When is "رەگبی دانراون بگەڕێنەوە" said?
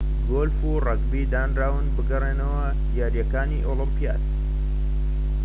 0.87-2.65